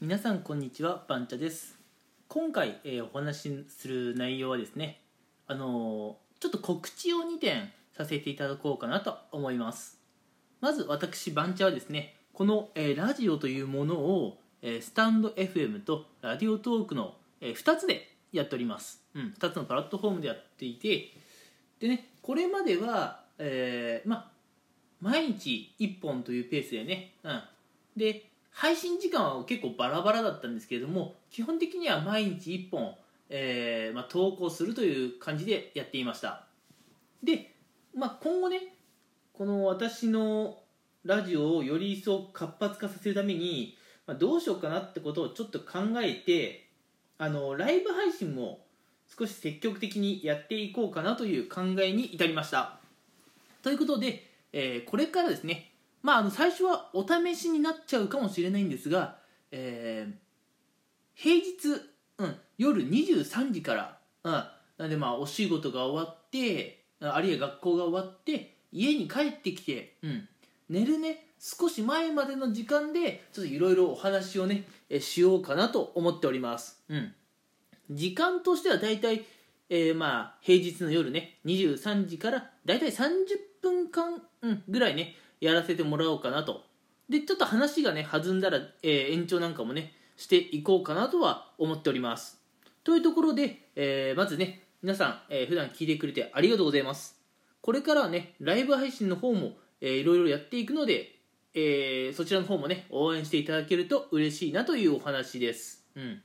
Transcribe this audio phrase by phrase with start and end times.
[0.00, 1.76] 皆さんこんにちはバンチャです。
[2.28, 5.00] 今回、えーお話しする内容はですね
[5.48, 9.98] あのーちょっと告知を2点させていただこうかなと思います。
[10.60, 21.12] まず私バンチャはですねこの、えーラジオというものを、えースタンド FM とラディオトークの、え2つでやっております、うん、2つのプラットフォームでやっていて
[21.80, 24.30] でねこれまでは、えーま
[25.00, 27.42] 毎日1本というペースでね、うん、
[27.96, 32.96] で配信時間は結構バラバラだったんですけれども基本的には毎日1本、
[33.28, 36.46] えーまあ、投稿するという感じでやっていました。
[37.22, 37.54] で、
[37.94, 38.74] まあ、今後ね
[39.32, 40.58] この私の
[41.04, 46.68] ラジオをより一層活発化させるために、まあ、どうしようかなってことをちょっと考えて
[47.18, 48.64] あのライブ配信も
[49.16, 52.78] 少し積極的にやっていこうかなという考えに至りました。
[53.62, 59.16] ということで、えーこれからですねまああの最初はお試しになっちゃうかもしれないんですが、
[59.50, 60.28] えー
[61.20, 61.82] 平日、
[62.18, 64.44] うん、夜23時から、うん、
[64.78, 70.28] なんでまあお仕事が終わってあるいは学校が終わって家に帰ってきて、うん、
[70.68, 74.64] 寝るね少し前までの時間でちょっといろいろお話をね
[75.00, 77.12] しようかなと思っております、うん、
[77.90, 79.24] 時間としてはだいたい
[79.68, 83.08] えーまあ平日の夜ね23時からだいたい30
[83.60, 86.64] 分間、うん、ぐらいねやらせてもらおうかなと。
[87.08, 92.40] でちょっと話がね弾んだら、えー延長なんかもねしていこうかなとは思っております。
[92.84, 97.18] というところで、えーまずね皆さん、えー普段聞いてくれてありがとうございます。
[97.60, 101.16] これからはねライブ配信の方も、えーいろいろやっていくので、
[101.54, 105.84] えーそちらの方もね応援していただけると嬉しいなというお話です。
[105.94, 106.22] うん。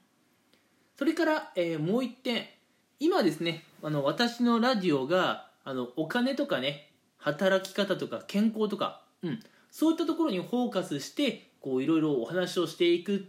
[0.98, 2.46] それから、えーもう一点。
[3.00, 6.93] 今ですねあの私のラジオがあのお金とかね
[7.24, 9.40] 働き方とか健康とか、うん、
[9.72, 13.20] そういったところにフォーカスしてこういろいろお話をしていくっ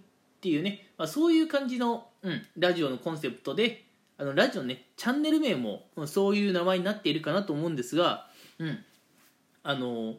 [0.40, 3.84] ていうね、まあ、そういう感じの、うん、ラジオのコンセプトで
[4.18, 8.26] あのラジオのねチャンネル名もうんそういう名前になっているかなと思うんですが、
[8.58, 8.78] うん、
[9.62, 10.14] あの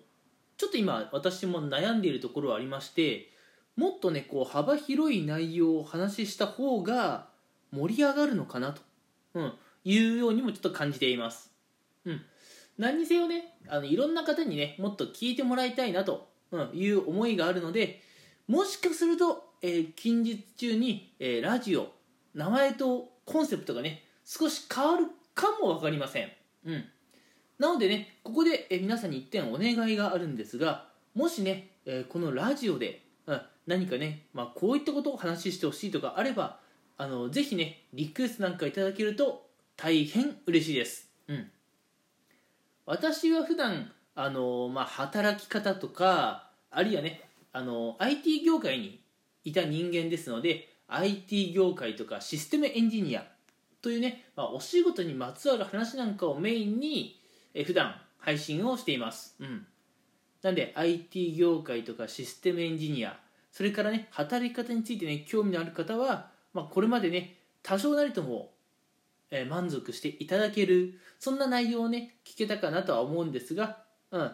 [0.57, 3.29] ちょっと今私も悩んでいるところはありまして
[3.75, 7.27] もっとねこう幅広い内容を話しした方が
[7.71, 8.81] 盛り上がるのかなと、
[9.33, 9.53] うん、
[9.83, 11.51] いうようにもちょっと感じています、
[12.05, 12.21] うん、
[12.77, 16.27] 何にせよねあのいろんな方にねもっと聞いてもらいたいなと、
[16.73, 18.01] いう思いがあるので
[18.47, 21.91] もしかすると、えー近日中に、えーラジオ
[22.33, 26.29] 名前とコンセプトがね少し変わるかも分かりません、
[26.65, 26.85] うん、
[27.59, 36.59] なのでねここで、えー皆さんに一点お願いがあるんですがもしね、えーこのラジオで、うん何かね、まあ、こういったことを話してほしいとかあれば
[36.97, 41.51] あのぜひねリクエストなんかいただけると大変嬉しいです、うん、
[42.85, 49.01] 私は普段あの、まあ、働き方とかあるいはねあの IT 業界に
[49.43, 53.25] いた人間ですので IT 業界とかシステムエンジニア
[53.81, 57.19] というね、まあ、お仕事にまつわる話なんかをメインに
[57.55, 59.65] え普段配信をしています、うん、
[60.43, 63.17] なんで IT 業界とかシステムエンジニア
[63.51, 68.51] それからね働き方についてね興味のある方は、まあ、これまでね多少なりとも、
[69.31, 73.79] えー満足していただけるそんな内容をね聞けたかなとは思うんですが、
[74.11, 74.31] うん。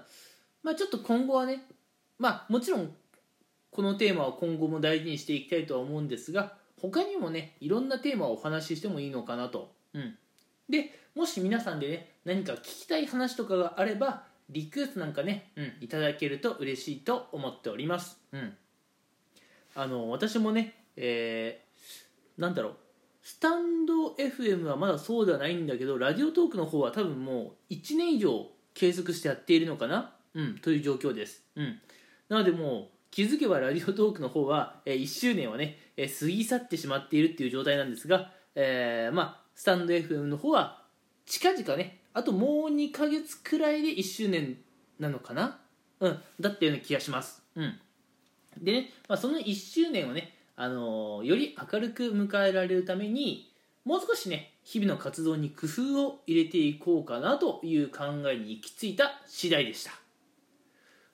[0.64, 1.64] まあ、ちょっと今後はね
[2.20, 2.94] まあもちろん
[3.72, 10.18] このテーマを今後も大事にしていきたいとは思うんですが他にもねいろんなテーマをお話ししてもいいのかなと、うん、
[10.70, 18.54] でもし皆さんでね何か聞きたい話とかがあればリクエストなんかね、うん、いただけると嬉しいと思っております、うん、
[19.76, 21.72] あの私もね、えー
[22.38, 22.76] なんだろう。
[23.22, 31.80] スタンド FM はまだそうではないんだけどラジオトークの方は多分もう1年以上継続してやっているのかな、うん、という状況です、うん、
[32.30, 40.82] なのでもう気づけばラジオトークの方は、えー1周年はね、えー過ぎ去ってしまっているっていう状態なんですが、えーまあスタンド FM の方は
[41.26, 44.58] 近々ねあともう2ヶ月くらいで1周年
[45.00, 45.60] なのかな？
[46.00, 47.44] うんだったような気がします。
[47.56, 47.80] うん。
[48.58, 53.52] でね、まあ、その1周年をね、あのより明るく迎えられるために
[53.84, 59.92] もう少しね日々の活動に工夫を入れていこうかなという考えに行き着いた次第でした。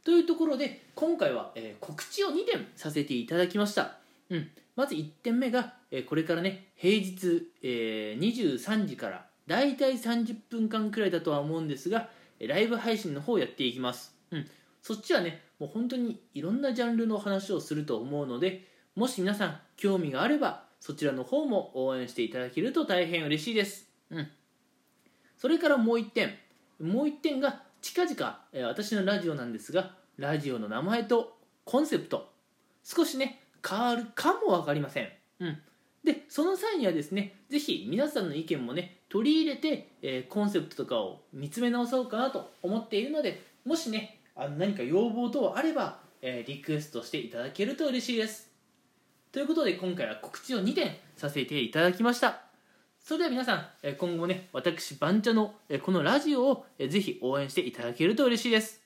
[0.03, 3.97] というところで今回は、えー告知を2点させていただきました、
[4.29, 12.09] うん、まず1点目が、えーこれからね平日、えー23時からだいたい30分間くらいだとは思うんですが
[12.41, 14.49] ライブ配信の方をやっていきます、うん、
[14.81, 24.27] そっちはねもう本当にいろんなジャンルの話をすると思うのでもし皆さん興味があればそちらの方も応援していただけると大変嬉しいです、うん、
[25.37, 26.35] それからもう1点。
[26.81, 32.31] もう1点が近々、え私のラジオなんですがラジオの名前とコンセプト。
[32.83, 35.09] 少しね変わるかも分かりません、
[35.41, 35.57] うん、
[36.03, 48.56] でその際にはですね是非皆さんの意見もね取り入れて、えーコンセプトとかを見つめ直そうかなと思っているのでもしねあの何か要望等あれば、えーリクエストしていただけると嬉しいです。
[49.37, 52.39] ということで今回は告知を2点させていただきました。
[52.99, 53.67] それでは皆さん
[53.99, 55.53] 今後ね私番茶の
[55.83, 58.81] このラジオをえーぜひ応援していただけると嬉しいです。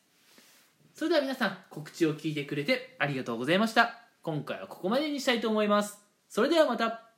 [0.94, 4.01] それでは皆さん告知を聞いてくれてありがとうございました。
[4.24, 6.00] 今回はここまでにしたいと思います。
[6.27, 7.11] それではまた。